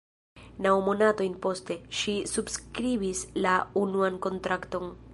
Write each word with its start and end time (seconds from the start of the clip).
Naŭ 0.65 0.71
monatojn 0.87 1.35
poste, 1.43 1.77
ŝi 1.99 2.17
subskribis 2.33 3.25
la 3.47 3.57
unuan 3.87 4.23
kontrakton. 4.29 4.95